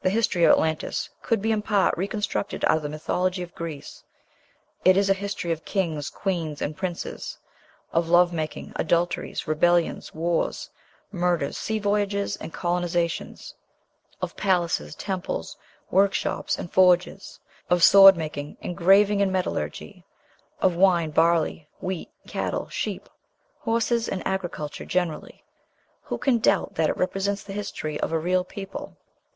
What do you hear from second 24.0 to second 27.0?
and agriculture generally. Who can doubt that it